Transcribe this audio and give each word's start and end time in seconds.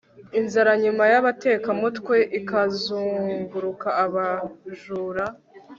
inzara 0.39 0.71
nyuma 0.83 1.03
yabatekamutwe 1.11 2.15
ikazunguruka 2.39 3.87
abajura 4.05 5.25